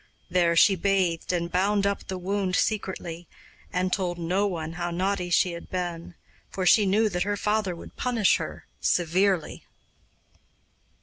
[0.31, 3.27] There she bathed and bound up the wound secretly,
[3.71, 6.15] and told no one how naughty she had been,
[6.49, 9.63] for she knew that her father would punish her severely.